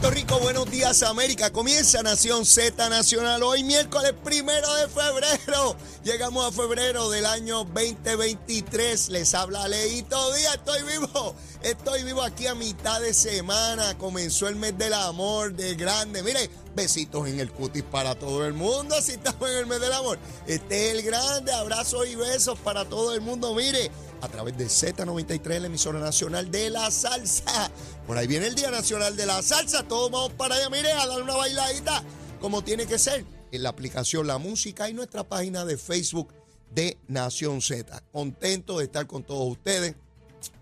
[0.00, 1.50] Puerto Rico, buenos días América.
[1.50, 5.76] Comienza Nación Z Nacional hoy miércoles primero de febrero.
[6.04, 9.08] Llegamos a febrero del año 2023.
[9.08, 10.54] Les habla Leito Díaz.
[10.54, 11.34] Estoy vivo.
[11.62, 13.98] Estoy vivo aquí a mitad de semana.
[13.98, 16.22] Comenzó el mes del amor de grande.
[16.22, 18.94] Mire, besitos en el cutis para todo el mundo.
[18.94, 20.18] Así estamos en el mes del amor.
[20.46, 21.52] Este es el grande.
[21.52, 23.54] Abrazos y besos para todo el mundo.
[23.54, 27.70] Mire a través de Z93, la emisora nacional de la salsa.
[28.06, 29.82] Por ahí viene el Día Nacional de la Salsa.
[29.82, 32.02] Todos vamos para allá, mire, a dar una bailadita
[32.40, 33.24] como tiene que ser.
[33.50, 36.32] En la aplicación La Música y nuestra página de Facebook
[36.70, 38.02] de Nación Z.
[38.12, 39.94] Contento de estar con todos ustedes,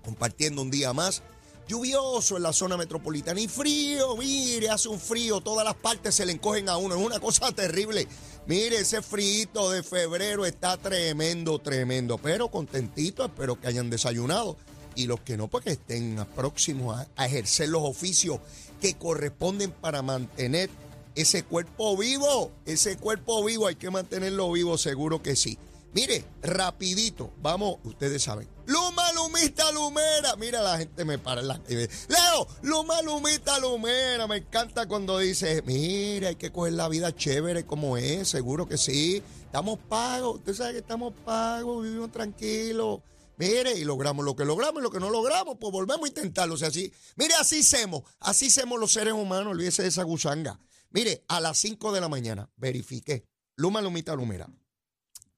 [0.04, 1.22] compartiendo un día más.
[1.68, 6.24] Lluvioso en la zona metropolitana y frío, mire, hace un frío, todas las partes se
[6.24, 8.06] le encogen a uno, es una cosa terrible.
[8.46, 14.56] Mire, ese frío de febrero está tremendo, tremendo, pero contentito, espero que hayan desayunado.
[14.94, 18.38] Y los que no, pues que estén próximos a, ejercer los oficios
[18.80, 20.70] que corresponden para mantener
[21.16, 22.52] ese cuerpo vivo.
[22.64, 25.58] Ese cuerpo vivo hay que mantenerlo vivo, seguro que sí.
[25.92, 28.48] Mire, rapidito, vamos, ustedes saben.
[28.66, 29.05] Luma,
[29.36, 30.36] lumita, lumera.
[30.36, 34.26] Mira, la gente me para en la Leo, luma, lumita, lumera.
[34.26, 38.78] Me encanta cuando dice, mire, hay que coger la vida chévere como es, seguro que
[38.78, 39.22] sí.
[39.44, 43.00] Estamos pagos, usted sabe que estamos pagos, vivimos tranquilos.
[43.38, 46.54] Mire, y logramos lo que logramos y lo que no logramos, pues volvemos a intentarlo.
[46.54, 50.58] O sea, así, mire, así hacemos, así hacemos los seres humanos, olvídese de esa gusanga.
[50.90, 54.48] Mire, a las 5 de la mañana verifiqué, Luma, lumita, lumera.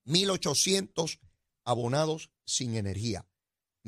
[0.07, 1.21] 1.800
[1.65, 3.25] abonados sin energía.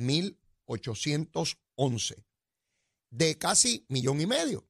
[0.00, 2.24] 1.811.
[3.10, 4.68] De casi millón y medio.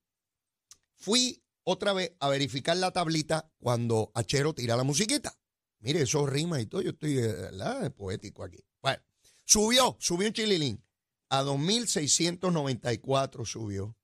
[0.94, 5.36] Fui otra vez a verificar la tablita cuando Achero tira la musiquita.
[5.80, 6.82] Mire, eso rima y todo.
[6.82, 7.92] Yo estoy ¿verdad?
[7.94, 8.62] poético aquí.
[8.82, 9.02] Bueno,
[9.44, 10.84] subió, subió en Chililín.
[11.28, 13.96] A 2.694 subió.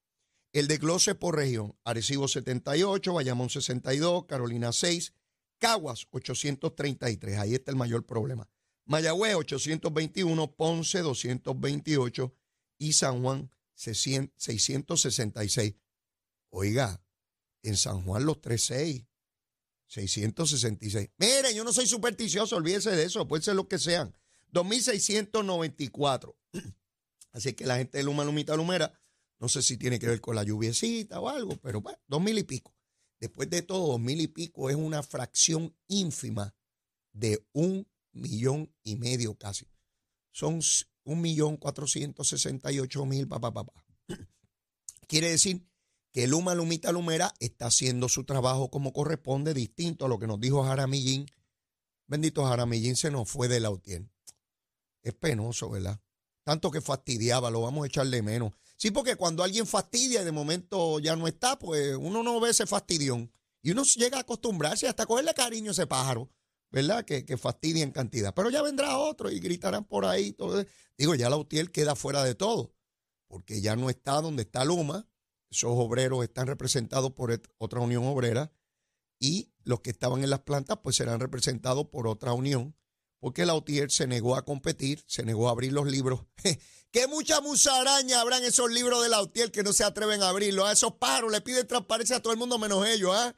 [0.53, 1.76] El desglose por región.
[1.84, 5.12] Arecibo 78, Bayamón 62, Carolina 6,
[5.58, 8.48] Caguas 833, ahí está el mayor problema.
[8.87, 12.35] Mayagüez 821, Ponce 228
[12.79, 15.75] y San Juan 666.
[16.51, 17.03] Oiga,
[17.63, 19.05] en San Juan los 36,
[19.87, 21.11] 666.
[21.19, 24.17] Mire, yo no soy supersticioso, olvídese de eso, puede ser lo que sean.
[24.53, 26.37] 2694.
[27.33, 28.99] Así que la gente de Luma, Lumita, Lumera,
[29.39, 32.39] no sé si tiene que ver con la lluviecita o algo, pero bueno, dos mil
[32.39, 32.73] y pico.
[33.21, 36.55] Después de todo, dos mil y pico es una fracción ínfima
[37.13, 39.66] de un millón y medio casi.
[40.32, 40.60] Son
[41.04, 43.72] un millón cuatrocientos sesenta y ocho mil, papá, papá.
[45.09, 45.66] Quiere decir
[46.12, 50.41] que Luma Lumita Lumera está haciendo su trabajo como corresponde, distinto a lo que nos
[50.41, 51.26] dijo Jaramillín.
[52.06, 54.10] Bendito Jaramillín se nos fue de la UTIEN.
[55.03, 56.00] Es penoso, ¿verdad?
[56.43, 58.53] Tanto que fastidiaba, lo vamos a echar de menos.
[58.76, 62.50] Sí, porque cuando alguien fastidia y de momento ya no está, pues uno no ve
[62.50, 63.32] ese fastidión.
[63.62, 66.31] Y uno llega a acostumbrarse hasta cogerle cariño a ese pájaro,
[66.71, 67.04] ¿verdad?
[67.04, 68.34] Que, que fastidia en cantidad.
[68.34, 70.32] Pero ya vendrá otro y gritarán por ahí.
[70.32, 70.65] Todo.
[70.99, 72.75] Digo, ya la UTIEL queda fuera de todo,
[73.28, 75.09] porque ya no está donde está Luma.
[75.50, 78.53] Esos obreros están representados por otra unión obrera
[79.19, 82.76] y los que estaban en las plantas pues serán representados por otra unión,
[83.19, 86.20] porque la UTIEL se negó a competir, se negó a abrir los libros.
[86.93, 90.64] Que mucha musaraña habrá en esos libros de Lautier que no se atreven a abrirlo.
[90.64, 93.11] A esos pájaros le piden transparencia a todo el mundo menos ellos.
[93.12, 93.35] ¿ah?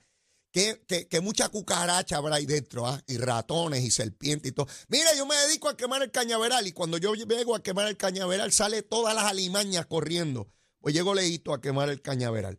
[0.51, 3.01] Que, que, mucha cucaracha habrá ahí dentro, ¿ah?
[3.07, 4.67] y ratones y serpientes y todo.
[4.89, 7.97] Mira, yo me dedico a quemar el cañaveral y cuando yo llego a quemar el
[7.97, 10.49] cañaveral sale todas las alimañas corriendo.
[10.81, 12.59] Pues llego leíto a quemar el cañaveral.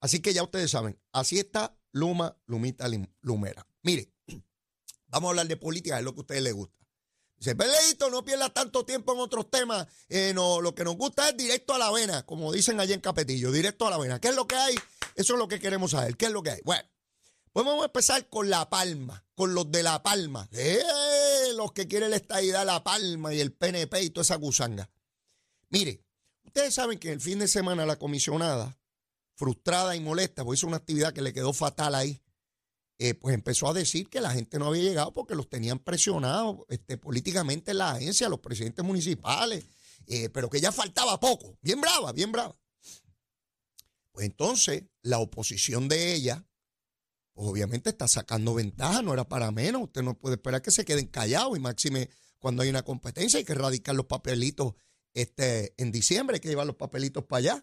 [0.00, 2.86] Así que ya ustedes saben, así está Luma, Lumita,
[3.20, 3.66] Lumera.
[3.82, 4.12] Mire,
[5.06, 6.78] vamos a hablar de política, es lo que a ustedes les gusta.
[7.38, 9.86] Dice, Peleito, no pierdas tanto tiempo en otros temas.
[10.08, 13.00] Eh, no, lo que nos gusta es directo a la vena, como dicen allí en
[13.00, 14.20] Capetillo, directo a la vena.
[14.20, 14.74] ¿Qué es lo que hay?
[15.14, 16.16] Eso es lo que queremos saber.
[16.16, 16.60] ¿Qué es lo que hay?
[16.64, 16.82] Bueno,
[17.64, 20.48] vamos a empezar con La Palma, con los de La Palma.
[20.52, 20.80] Eh,
[21.56, 24.90] los que quieren la estadidad La Palma y el PNP y toda esa gusanga.
[25.70, 26.02] Mire,
[26.44, 28.78] ustedes saben que el fin de semana la comisionada,
[29.34, 32.22] frustrada y molesta, pues hizo una actividad que le quedó fatal ahí
[33.00, 36.56] eh, pues empezó a decir que la gente no había llegado porque los tenían presionados
[36.68, 39.64] este, políticamente en la agencia, los presidentes municipales,
[40.08, 41.56] eh, pero que ya faltaba poco.
[41.62, 42.58] Bien brava, bien brava.
[44.10, 46.44] Pues entonces la oposición de ella,
[47.46, 49.82] obviamente está sacando ventaja, no era para menos.
[49.82, 53.44] Usted no puede esperar que se queden callados y máxime cuando hay una competencia hay
[53.44, 54.74] que erradicar los papelitos
[55.14, 57.62] este, en diciembre, hay que llevar los papelitos para allá.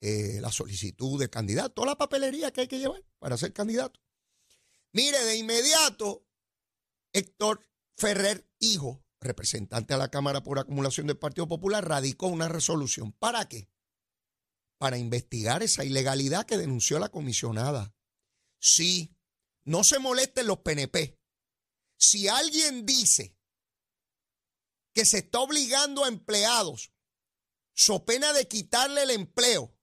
[0.00, 4.00] Eh, la solicitud de candidato, toda la papelería que hay que llevar para ser candidato.
[4.92, 6.24] Mire, de inmediato,
[7.12, 7.60] Héctor
[7.96, 13.12] Ferrer, hijo, representante a la Cámara por acumulación del Partido Popular, radicó una resolución.
[13.12, 13.68] ¿Para qué?
[14.78, 17.92] para investigar esa ilegalidad que denunció la comisionada.
[18.60, 19.16] Sí,
[19.64, 21.18] no se molesten los PNP.
[21.98, 23.36] Si alguien dice
[24.94, 26.92] que se está obligando a empleados,
[27.74, 29.76] so pena de quitarle el empleo,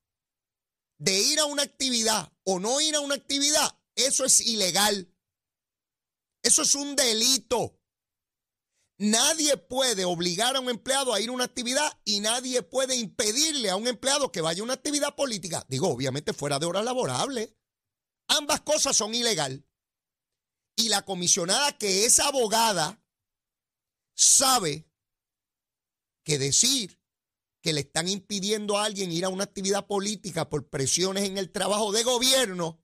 [0.98, 5.14] de ir a una actividad o no ir a una actividad, eso es ilegal.
[6.42, 7.80] Eso es un delito.
[8.98, 13.70] Nadie puede obligar a un empleado a ir a una actividad y nadie puede impedirle
[13.70, 15.66] a un empleado que vaya a una actividad política.
[15.68, 17.58] Digo, obviamente fuera de hora laborable.
[18.28, 19.66] Ambas cosas son ilegal.
[20.76, 23.02] Y la comisionada que es abogada
[24.14, 24.90] sabe
[26.24, 27.00] que decir
[27.62, 31.52] que le están impidiendo a alguien ir a una actividad política por presiones en el
[31.52, 32.84] trabajo de gobierno,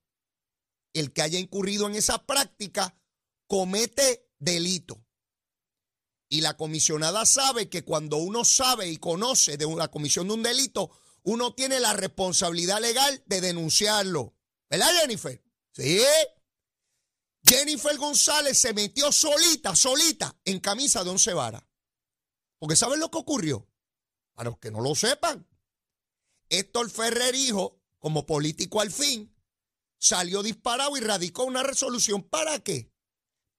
[0.94, 2.98] el que haya incurrido en esa práctica
[3.48, 5.06] comete delito.
[6.30, 10.44] Y la comisionada sabe que cuando uno sabe y conoce de la comisión de un
[10.44, 10.90] delito,
[11.24, 14.34] uno tiene la responsabilidad legal de denunciarlo.
[14.72, 15.44] ¿Verdad, Jennifer?
[15.74, 16.02] Sí.
[17.44, 21.64] Jennifer González se metió solita, solita, en camisa de once varas.
[22.58, 23.68] Porque ¿saben lo que ocurrió?
[24.34, 25.48] Para los que no lo sepan,
[26.50, 29.32] Héctor Ferrer, hijo, como político al fin,
[30.00, 32.24] salió disparado y radicó una resolución.
[32.24, 32.92] ¿Para qué?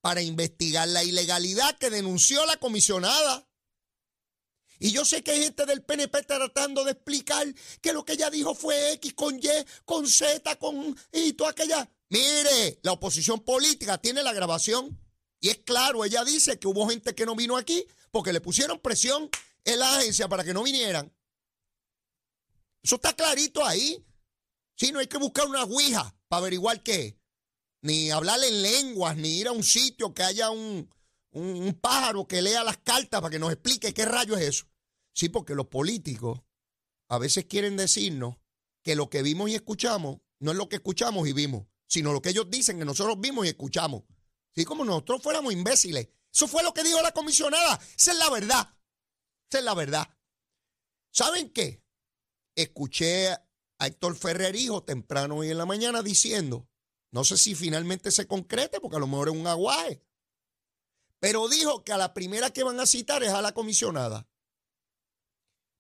[0.02, 3.48] para investigar la ilegalidad que denunció la comisionada.
[4.82, 7.46] Y yo sé que hay gente del PNP tratando de explicar
[7.80, 9.48] que lo que ella dijo fue X con Y,
[9.84, 11.88] con Z, con y toda aquella.
[12.08, 15.00] Mire, la oposición política tiene la grabación
[15.38, 18.80] y es claro, ella dice que hubo gente que no vino aquí porque le pusieron
[18.80, 19.30] presión
[19.64, 21.14] en la agencia para que no vinieran.
[22.82, 24.04] Eso está clarito ahí.
[24.74, 27.16] Si no hay que buscar una ouija para averiguar qué
[27.82, 30.92] ni hablar en lenguas, ni ir a un sitio que haya un,
[31.30, 34.71] un, pájaro que lea las cartas para que nos explique qué rayo es eso.
[35.14, 36.40] Sí, porque los políticos
[37.08, 38.36] a veces quieren decirnos
[38.82, 42.22] que lo que vimos y escuchamos no es lo que escuchamos y vimos, sino lo
[42.22, 44.02] que ellos dicen que nosotros vimos y escuchamos.
[44.54, 46.08] Sí, como nosotros fuéramos imbéciles.
[46.32, 47.78] Eso fue lo que dijo la comisionada.
[47.96, 48.74] Esa es la verdad.
[49.48, 50.08] Esa es la verdad.
[51.10, 51.84] ¿Saben qué?
[52.54, 53.42] Escuché a
[53.86, 56.68] Héctor Ferrer, hijo, temprano hoy en la mañana diciendo
[57.12, 60.02] no sé si finalmente se concrete, porque a lo mejor es un aguaje.
[61.20, 64.26] Pero dijo que a la primera que van a citar es a la comisionada.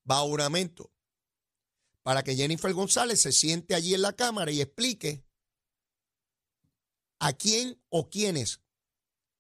[0.06, 0.92] Juramento.
[2.02, 5.24] Para que Jennifer González se siente allí en la Cámara y explique
[7.20, 8.60] a quién o quiénes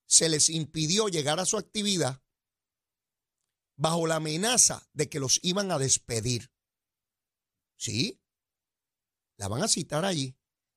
[0.06, 2.22] se les impidió llegar a su actividad
[3.76, 6.52] bajo la amenaza de que los iban a despedir.
[7.76, 8.20] ¿Sí?
[9.36, 10.36] La van a citar allí.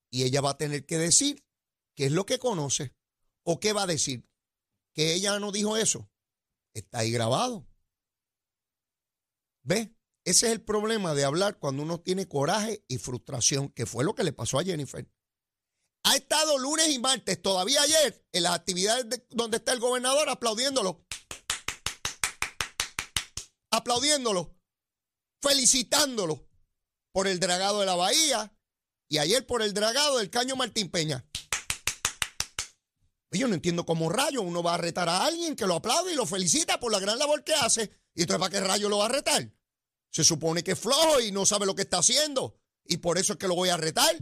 [0.10, 1.46] Y ella va a tener que decir
[1.94, 2.96] qué es lo que conoce
[3.44, 4.28] o qué va a decir.
[4.94, 6.10] Que ella no dijo eso.
[6.74, 7.68] Está ahí grabado.
[9.66, 9.94] ¿Ve?
[10.24, 14.16] Ese es el problema de hablar cuando uno tiene coraje y frustración, que fue lo
[14.16, 15.08] que le pasó a Jennifer.
[16.04, 21.06] Ha estado lunes y martes, todavía ayer, en las actividades donde está el gobernador aplaudiéndolo.
[23.72, 24.56] Aplaudiéndolo.
[25.42, 26.48] Felicitándolo
[27.12, 28.56] por el dragado de la bahía,
[29.10, 31.26] y ayer por el dragado del caño Martín Peña.
[33.32, 36.16] Yo no entiendo cómo rayo uno va a retar a alguien que lo aplaude y
[36.16, 37.92] lo felicita por la gran labor que hace.
[38.14, 39.52] ¿Y entonces para qué rayo lo va a retar?
[40.16, 42.58] Se supone que es flojo y no sabe lo que está haciendo.
[42.86, 44.16] Y por eso es que lo voy a retar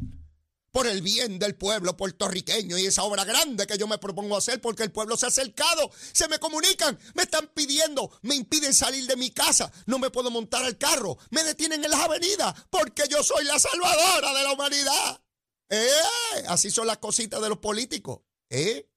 [0.72, 4.60] por el bien del pueblo puertorriqueño y esa obra grande que yo me propongo hacer
[4.60, 9.06] porque el pueblo se ha acercado, se me comunican, me están pidiendo, me impiden salir
[9.06, 13.04] de mi casa, no me puedo montar al carro, me detienen en las avenidas porque
[13.08, 15.24] yo soy la salvadora de la humanidad.
[15.70, 16.44] ¿Eh?
[16.48, 18.22] Así son las cositas de los políticos.
[18.50, 18.90] ¿Eh?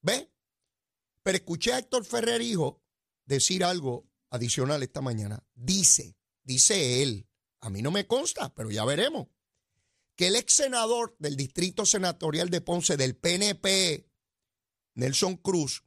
[0.00, 0.30] ¿Ve?
[1.24, 2.80] Pero escuché a Héctor Ferrer, hijo,
[3.26, 5.42] decir algo adicional esta mañana.
[5.54, 7.28] Dice, dice él,
[7.60, 9.28] a mí no me consta, pero ya veremos
[10.16, 14.08] que el ex senador del Distrito Senatorial de Ponce del PNP,
[14.94, 15.84] Nelson Cruz,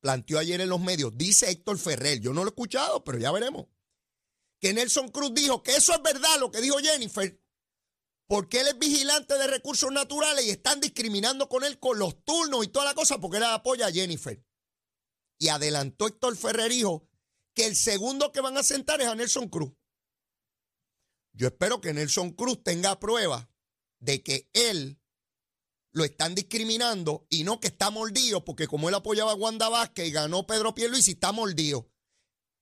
[0.00, 3.32] planteó ayer en los medios, dice Héctor Ferrer, yo no lo he escuchado, pero ya
[3.32, 3.66] veremos,
[4.60, 7.40] que Nelson Cruz dijo que eso es verdad lo que dijo Jennifer,
[8.26, 12.64] porque él es vigilante de recursos naturales y están discriminando con él con los turnos
[12.64, 14.42] y toda la cosa porque él apoya a Jennifer.
[15.38, 17.06] Y adelantó Héctor Ferrer, dijo
[17.56, 19.72] que el segundo que van a sentar es a Nelson Cruz.
[21.32, 23.50] Yo espero que Nelson Cruz tenga prueba
[23.98, 25.00] de que él
[25.92, 30.06] lo están discriminando y no que está mordido, porque como él apoyaba a Wanda Vázquez
[30.06, 31.90] y ganó Pedro y está mordido.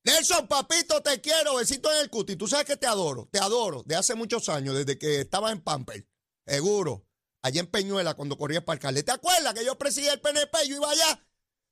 [0.04, 2.36] Nelson, papito, te quiero, besito en el cuti.
[2.36, 5.60] Tú sabes que te adoro, te adoro, de hace muchos años, desde que estaba en
[5.60, 6.06] Pamper,
[6.46, 7.08] seguro,
[7.42, 9.02] allá en Peñuela, cuando corría para alcalde.
[9.02, 11.26] ¿Te acuerdas que yo presidía el PNP yo iba allá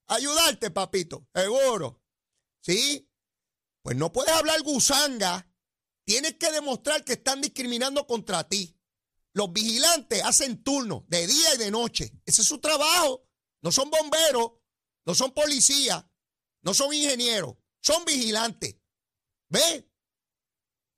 [0.09, 1.29] a ayudarte, papito?
[1.33, 2.03] Seguro.
[2.63, 3.12] ¿Sí?
[3.83, 5.49] Pues no puedes hablar gusanga
[6.05, 8.77] tienes que demostrar que están discriminando contra ti.
[9.35, 12.13] Los vigilantes hacen turno de día y de noche.
[12.27, 13.29] Ese es su trabajo.
[13.63, 14.53] No son bomberos,
[15.07, 16.05] no son policías,
[16.63, 18.77] no son ingenieros, son vigilantes.
[19.49, 19.89] ¿Ve?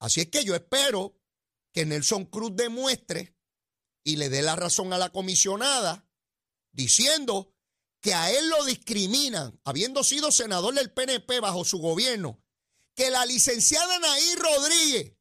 [0.01, 1.21] Así es que yo espero
[1.73, 3.37] que Nelson Cruz demuestre
[4.03, 6.09] y le dé la razón a la comisionada
[6.73, 7.55] diciendo
[8.01, 12.44] que a él lo discriminan, habiendo sido senador del PNP bajo su gobierno,
[12.95, 15.17] que la licenciada Naí Rodríguez,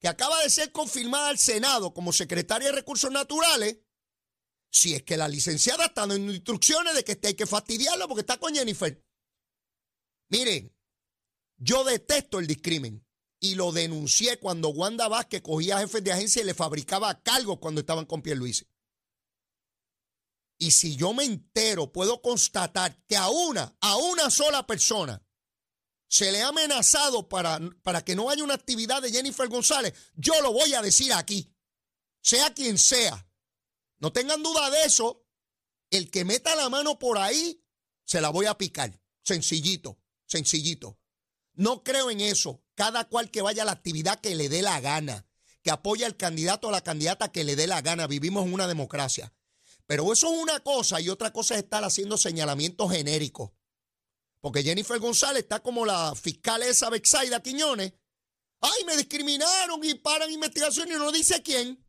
[0.00, 3.78] que acaba de ser confirmada al Senado como secretaria de Recursos Naturales,
[4.70, 8.38] si es que la licenciada está dando instrucciones de que hay que fastidiarlo porque está
[8.38, 9.04] con Jennifer.
[10.30, 10.76] Miren,
[11.56, 13.06] yo detesto el discrimen
[13.40, 17.80] y lo denuncié cuando Wanda Vázquez cogía jefes de agencia y le fabricaba cargos cuando
[17.80, 18.66] estaban con Luis.
[20.58, 25.22] Y si yo me entero, puedo constatar que a una, a una sola persona
[26.14, 30.40] se le ha amenazado para, para que no haya una actividad de Jennifer González, yo
[30.42, 31.52] lo voy a decir aquí,
[32.22, 33.28] sea quien sea.
[33.98, 35.26] No tengan duda de eso.
[35.90, 37.66] El que meta la mano por ahí,
[38.04, 38.96] se la voy a picar.
[39.24, 41.00] Sencillito, sencillito.
[41.54, 42.62] No creo en eso.
[42.76, 45.26] Cada cual que vaya a la actividad que le dé la gana,
[45.64, 48.06] que apoye al candidato o la candidata que le dé la gana.
[48.06, 49.34] Vivimos en una democracia.
[49.86, 53.50] Pero eso es una cosa y otra cosa es estar haciendo señalamientos genéricos.
[54.44, 57.94] Porque Jennifer González está como la fiscal esa Bexaida Quiñones.
[58.60, 61.82] Ay, me discriminaron y paran investigación y no dice quién.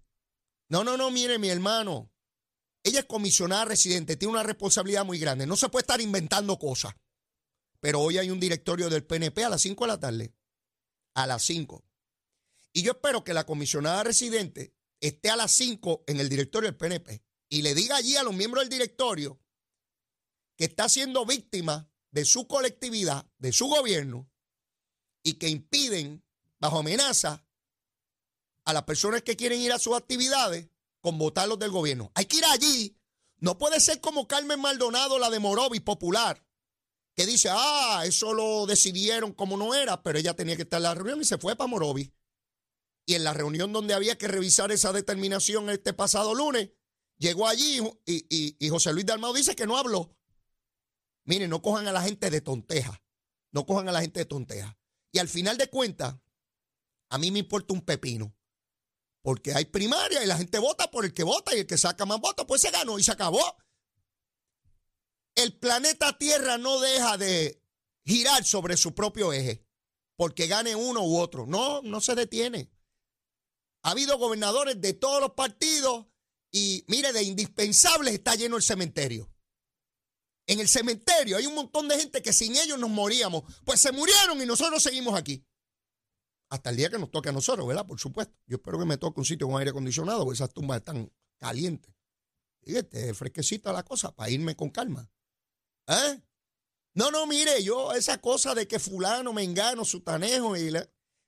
[0.69, 2.13] No, no, no, mire, mi hermano.
[2.81, 5.45] Ella es comisionada residente, tiene una responsabilidad muy grande.
[5.45, 6.95] No se puede estar inventando cosas.
[7.81, 10.33] Pero hoy hay un directorio del PNP a las 5 de la tarde.
[11.13, 11.83] A las 5.
[12.71, 16.77] Y yo espero que la comisionada residente esté a las 5 en el directorio del
[16.77, 19.41] PNP y le diga allí a los miembros del directorio
[20.55, 24.31] que está siendo víctima de su colectividad, de su gobierno,
[25.21, 26.23] y que impiden,
[26.59, 27.45] bajo amenaza,
[28.63, 30.69] a las personas que quieren ir a sus actividades
[31.01, 32.13] con votarlos del gobierno.
[32.15, 32.97] Hay que ir allí.
[33.39, 36.41] No puede ser como Carmen Maldonado, la de Morovis Popular,
[37.17, 40.83] que dice, ah, eso lo decidieron como no era, pero ella tenía que estar en
[40.83, 42.11] la reunión y se fue para Morovis.
[43.05, 46.69] Y en la reunión donde había que revisar esa determinación este pasado lunes,
[47.17, 50.15] llegó allí y, José Luis Dalmao dice que no habló.
[51.25, 53.01] Miren, no cojan a la gente de tonteja.
[53.51, 54.77] No cojan a la gente de tonteja.
[55.11, 56.15] Y al final de cuentas,
[57.09, 58.35] a mí me importa un pepino.
[59.21, 62.05] Porque hay primaria y la gente vota por el que vota y el que saca
[62.05, 63.57] más votos, pues se ganó y se acabó
[65.35, 67.61] el planeta Tierra no deja de
[68.05, 69.65] girar sobre su propio eje
[70.15, 71.45] porque gane uno u otro.
[71.45, 72.71] No, no se detiene.
[73.83, 76.07] Ha habido gobernadores de todos los partidos
[76.51, 79.29] y mire, de indispensables está lleno el cementerio.
[80.47, 83.43] En el cementerio hay un montón de gente que sin ellos nos moríamos.
[83.63, 85.45] Pues se murieron y nosotros seguimos aquí.
[86.49, 87.87] Hasta el día que nos toque a nosotros, ¿verdad?
[87.87, 88.35] Por supuesto.
[88.45, 91.93] Yo espero que me toque un sitio con aire acondicionado, porque esas tumbas están calientes.
[92.61, 95.09] Fíjate, fresquecita la cosa para irme con calma.
[95.87, 96.21] ¿Eh?
[96.95, 100.71] No, no, mire, yo esa cosa de que fulano, me engano, sutanejo, y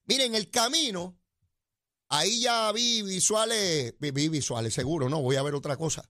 [0.06, 1.20] mire, en el camino,
[2.10, 6.10] ahí ya vi visuales, vi, visuales, seguro, no, voy a ver otra cosa.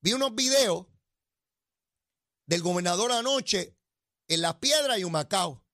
[0.00, 0.86] Vi unos videos
[2.48, 3.76] del gobernador anoche
[4.26, 5.64] en Las Piedras y Humacao.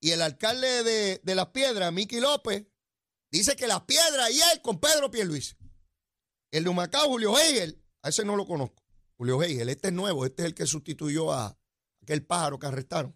[0.00, 2.66] Y el alcalde de, de Las Piedras, Miki López,
[3.30, 5.56] dice que Las Piedras y él con Pedro Pierluis.
[6.52, 8.82] El de Humacao, Julio Hegel, a ese no lo conozco.
[9.16, 11.58] Julio Hegel, este es nuevo, este es el que sustituyó a
[12.00, 13.14] aquel pájaro que arrestaron.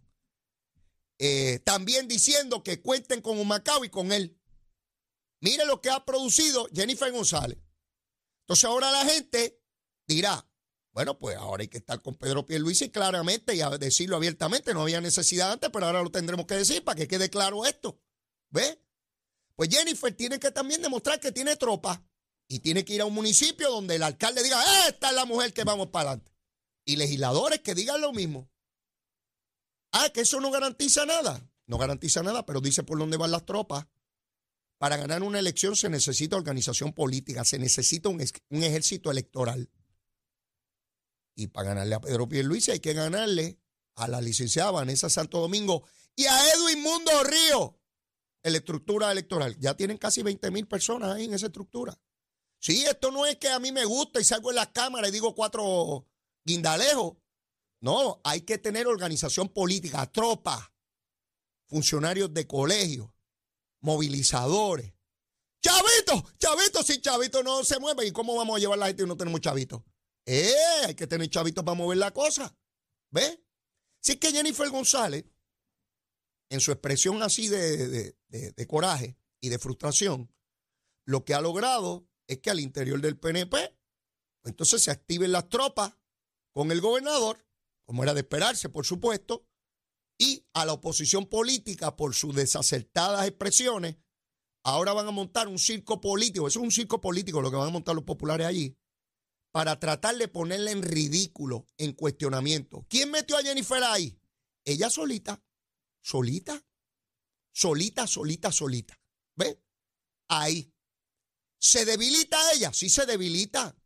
[1.19, 4.37] Eh, también diciendo que cuenten con un Macao y con él.
[5.41, 7.59] Mire lo que ha producido Jennifer González.
[8.41, 9.63] Entonces ahora la gente
[10.07, 10.47] dirá,
[10.95, 14.73] bueno, pues ahora hay que estar con Pedro Pierluisi claramente y a decirlo abiertamente.
[14.73, 18.01] No había necesidad antes, pero ahora lo tendremos que decir para que quede claro esto.
[18.51, 18.81] ¿Ve?
[19.57, 22.03] Pues Jennifer tiene que también demostrar que tiene tropa
[22.49, 25.53] y tiene que ir a un municipio donde el alcalde diga, esta es la mujer
[25.53, 26.33] que vamos para adelante.
[26.85, 28.49] Y legisladores que digan lo mismo.
[29.93, 31.49] Ah, que eso no garantiza nada.
[31.67, 33.87] No garantiza nada, pero dice por dónde van las tropas.
[34.79, 39.71] Para ganar una elección se necesita organización política, se necesita un, ejército electoral.
[41.35, 43.59] Y para ganarle a Pedro Pierluisi hay que ganarle
[43.97, 45.85] a la licenciada Vanessa Santo Domingo
[46.17, 47.79] y a Edwin Mundo Río
[48.43, 49.57] en la estructura electoral.
[49.59, 51.99] Ya tienen casi 20 mil personas ahí en esa estructura.
[52.61, 55.11] Sí, esto no es que a mí me gusta y salgo en la cámara y
[55.11, 56.07] digo cuatro
[56.45, 57.17] guindalejos.
[57.81, 60.71] No, hay que tener organización política, tropas,
[61.67, 63.15] funcionarios de colegio,
[63.81, 64.95] movilizadores.
[65.63, 69.09] Chavito, chavito, si chavito no se mueve, ¿y cómo vamos a llevar la gente si
[69.09, 69.83] no tenemos chavitos?
[70.27, 70.53] Eh,
[70.87, 72.57] hay que tener chavitos para mover la cosa.
[73.11, 73.39] ¿Ves?
[74.01, 75.25] Si es que Jennifer González
[76.51, 80.33] en su expresión así de, de coraje y de frustración,
[81.07, 83.77] lo que ha logrado es que al interior del PNP,
[84.45, 85.97] entonces se activen las tropas
[86.53, 87.45] con el gobernador,
[87.85, 89.47] como era de esperarse, por supuesto,
[90.19, 93.97] y a la oposición política por sus desacertadas expresiones,
[94.65, 97.69] ahora van a montar un circo político, eso es un circo político lo que van
[97.69, 98.77] a montar los populares allí,
[99.55, 102.85] para tratar de ponerle en ridículo, en cuestionamiento.
[102.91, 104.21] ¿Quién metió a Jennifer ahí?
[104.65, 105.45] Ella solita,
[106.03, 106.61] solita,
[107.53, 109.01] solita, solita, solita.
[109.37, 109.63] ¿Ve?
[110.27, 110.75] Ahí.
[111.57, 112.73] ¿Se debilita ella?
[112.73, 113.77] Sí se debilita,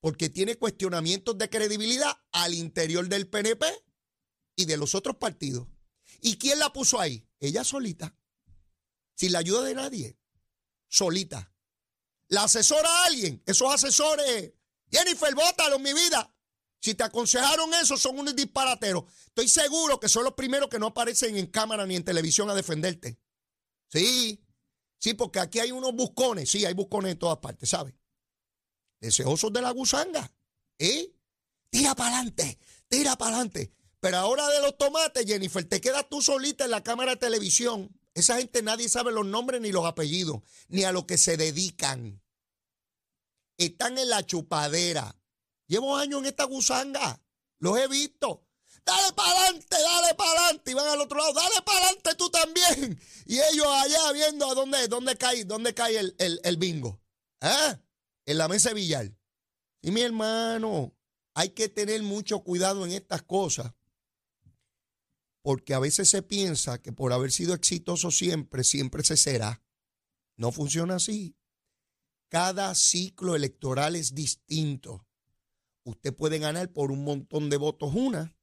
[0.00, 3.66] porque tiene cuestionamientos de credibilidad al interior del PNP
[4.56, 5.68] y de los otros partidos.
[6.22, 7.24] ¿Y quién la puso ahí?
[7.38, 8.16] Ella solita,
[9.14, 10.18] sin la ayuda de nadie,
[10.88, 11.54] solita.
[12.26, 13.44] ¿La asesora a alguien?
[13.46, 14.54] Esos asesores,
[14.90, 16.32] Jennifer, bótalo, mi vida.
[16.80, 19.04] Si te aconsejaron eso, son unos disparateros.
[19.26, 22.54] Estoy seguro que son los primeros que no aparecen en cámara ni en televisión a
[22.54, 23.18] defenderte.
[23.88, 24.40] Sí,
[24.98, 26.50] sí, porque aquí hay unos buscones.
[26.50, 27.94] Sí, hay buscones en todas partes, ¿sabes?
[29.00, 30.32] Deseosos de la gusanga.
[30.78, 31.12] ¿Eh?
[31.70, 33.72] Tira para adelante, tira para adelante.
[34.00, 37.90] Pero ahora de los tomates, Jennifer, te quedas tú solita en la cámara de televisión.
[38.14, 42.22] Esa gente nadie sabe los nombres ni los apellidos, ni a lo que se dedican.
[43.58, 45.14] Están en la chupadera.
[45.66, 47.20] Llevo años en esta gusanga.
[47.58, 48.46] Los he visto.
[48.86, 50.70] Dale para adelante, dale para adelante.
[50.70, 52.98] Y van al otro lado, dale para adelante tú también.
[53.26, 56.98] Y ellos allá viendo a dónde, dónde cae, dónde cae el, el bingo.
[57.42, 57.78] ¿Ah?
[58.24, 59.12] En la mesa de billar.
[59.82, 60.96] Y mi hermano,
[61.34, 63.74] hay que tener mucho cuidado en estas cosas
[65.48, 69.62] porque a veces se piensa que por haber sido exitoso siempre, siempre se será.
[70.36, 71.37] No funciona así.
[72.28, 75.06] Cada ciclo electoral es distinto.
[75.84, 78.36] Usted puede ganar por un montón de votos una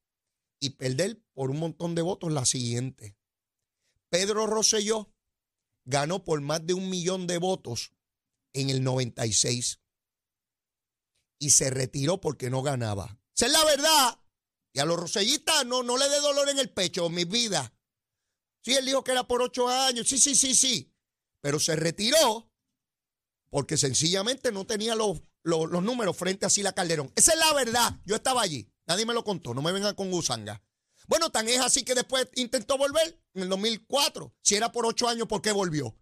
[0.58, 3.16] y perder por un montón de votos la siguiente.
[4.08, 5.12] Pedro Rosselló
[5.84, 7.92] ganó por más de un millón de votos
[8.52, 9.80] en el 96
[11.38, 13.20] y se retiró porque no ganaba.
[13.34, 14.20] Esa es la verdad.
[14.72, 17.72] Y a los rosellistas no, no le dé dolor en el pecho, mi vida.
[18.62, 20.08] Sí, él dijo que era por ocho años.
[20.08, 20.92] Sí, sí, sí, sí.
[21.40, 22.50] Pero se retiró
[23.50, 27.12] porque sencillamente no tenía los, los, números frente a Sila Calderón.
[27.16, 28.00] Esa es la verdad.
[28.04, 28.70] Yo estaba allí.
[28.86, 29.54] Nadie me lo contó.
[29.54, 30.62] No me vengan con gusanga.
[31.06, 34.34] Bueno, tan es así que después intentó volver en el 2004.
[34.42, 35.96] Si era por ocho años, ¿por qué volvió?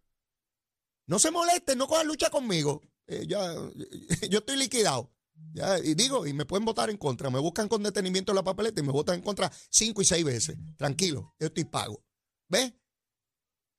[1.07, 2.83] No se moleste, no cojan lucha conmigo.
[3.07, 3.55] Eh, ya,
[4.31, 5.11] yo estoy liquidado.
[5.53, 7.29] Ya, y digo, y me pueden votar en contra.
[7.31, 10.57] Me buscan con detenimiento la papeleta y me votan en contra cinco y seis veces.
[10.77, 12.03] Tranquilo, yo estoy pago.
[12.49, 12.73] ¿Ves?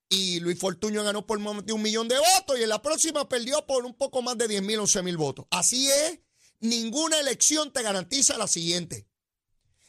[0.08, 3.28] Y Luis Fortuño ganó por más de un millón de votos y en la próxima
[3.28, 5.46] perdió por un poco más de 10 mil, 11 mil votos.
[5.50, 6.20] Así es,
[6.60, 9.08] ninguna elección te garantiza la siguiente.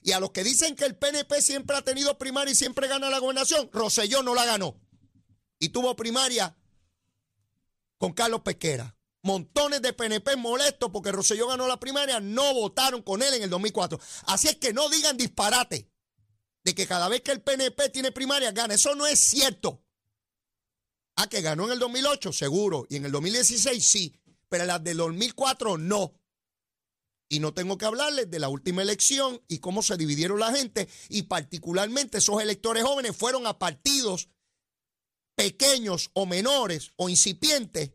[0.02, 3.10] Y a los que dicen que el PNP siempre ha tenido primaria y siempre gana
[3.10, 4.80] la gobernación, Roselló no la ganó.
[5.60, 6.58] Y tuvo primaria
[7.98, 8.96] con Carlos Pesquera.
[9.24, 13.50] Montones de PNP molestos porque Roselló ganó la primaria, no votaron con él en el
[13.50, 14.00] 2004.
[14.28, 15.92] Así es que no digan disparate
[16.64, 18.76] de que cada vez que el PNP tiene primaria gana.
[18.76, 19.84] Eso no es cierto.
[21.18, 22.86] Ah, que ganó en el 2008, seguro.
[22.90, 24.16] Y en el 2016 sí.
[24.50, 26.14] Pero en las del 2004 no.
[27.28, 30.88] Y no tengo que hablarles de la última elección y cómo se dividieron la gente.
[31.10, 34.30] Y particularmente esos electores jóvenes fueron a partidos
[35.36, 37.92] pequeños o menores o incipientes